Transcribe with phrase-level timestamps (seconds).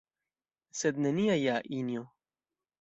[0.79, 2.05] Sed nenia ja, Injo!